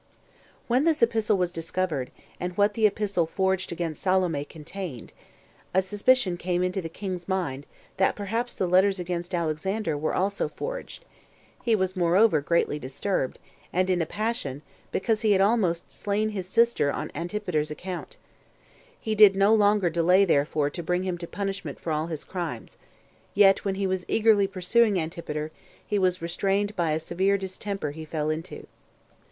7. 0.63 0.63
When 0.67 0.83
this 0.85 1.03
epistle 1.03 1.37
was 1.37 1.51
discovered, 1.51 2.09
and 2.39 2.57
what 2.57 2.73
the 2.73 2.87
epistle 2.87 3.27
forged 3.27 3.71
against 3.71 4.01
Salome 4.01 4.43
contained, 4.45 5.13
a 5.75 5.81
suspicion 5.83 6.37
came 6.37 6.63
into 6.63 6.81
the 6.81 6.89
king's 6.89 7.27
mind, 7.27 7.67
that 7.97 8.15
perhaps 8.15 8.55
the 8.55 8.65
letters 8.65 8.99
against 8.99 9.35
Alexander 9.35 9.95
were 9.95 10.15
also 10.15 10.47
forged: 10.47 11.05
he 11.63 11.75
was 11.75 11.95
moreover 11.95 12.41
greatly 12.41 12.79
disturbed, 12.79 13.37
and 13.71 13.91
in 13.91 14.01
a 14.01 14.07
passion, 14.07 14.63
because 14.91 15.21
he 15.21 15.33
had 15.33 15.39
almost 15.39 15.91
slain 15.91 16.29
his 16.29 16.49
sister 16.49 16.91
on 16.91 17.11
Antipater's 17.13 17.69
account. 17.69 18.17
He 18.99 19.13
did 19.13 19.35
no 19.35 19.53
longer 19.53 19.91
delay 19.91 20.25
therefore 20.25 20.71
to 20.71 20.81
bring 20.81 21.03
him 21.03 21.19
to 21.19 21.27
punishment 21.27 21.79
for 21.79 21.91
all 21.91 22.07
his 22.07 22.23
crimes; 22.23 22.79
yet 23.35 23.63
when 23.63 23.75
he 23.75 23.85
was 23.85 24.05
eagerly 24.07 24.47
pursuing 24.47 24.99
Antipater, 24.99 25.51
he 25.85 25.99
was 25.99 26.23
restrained 26.23 26.75
by 26.75 26.89
a 26.93 26.99
severe 26.99 27.37
distemper 27.37 27.91
he 27.91 28.03
fell 28.03 28.31
into. 28.31 28.65